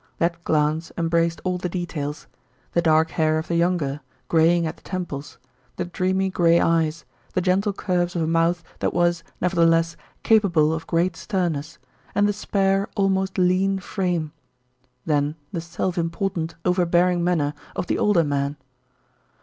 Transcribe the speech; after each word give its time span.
That 0.17 0.43
glance 0.43 0.91
embraced 0.97 1.41
all 1.43 1.59
the 1.59 1.69
details; 1.69 2.25
the 2.71 2.81
dark 2.81 3.11
hair 3.11 3.37
of 3.37 3.47
the 3.47 3.55
younger, 3.55 4.01
greying 4.29 4.65
at 4.65 4.75
the 4.77 4.81
temples, 4.81 5.37
the 5.75 5.85
dreamy 5.85 6.31
grey 6.31 6.59
eyes, 6.59 7.05
the 7.35 7.39
gentle 7.41 7.71
curves 7.71 8.15
of 8.15 8.23
a 8.23 8.27
mouth 8.27 8.63
that 8.79 8.95
was, 8.95 9.23
nevertheless, 9.39 9.95
capable 10.23 10.73
of 10.73 10.87
great 10.87 11.15
sternness, 11.15 11.77
and 12.15 12.27
the 12.27 12.33
spare, 12.33 12.89
almost 12.95 13.37
lean 13.37 13.77
frame; 13.77 14.31
then 15.05 15.35
the 15.51 15.61
self 15.61 15.99
important, 15.99 16.55
overbearing 16.65 17.23
manner 17.23 17.53
of 17.75 17.85
the 17.85 17.99
older 17.99 18.23
man. 18.23 18.57